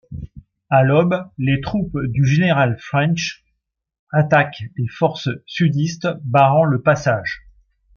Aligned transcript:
À 0.71 0.81
l'aube, 0.81 1.29
les 1.37 1.61
troupes 1.61 1.95
du 2.07 2.25
général 2.25 2.75
French 2.79 3.45
attaquent 4.11 4.63
les 4.75 4.87
forces 4.87 5.29
sudistes 5.45 6.07
barrant 6.23 6.63
le 6.63 6.81
passage. 6.81 7.43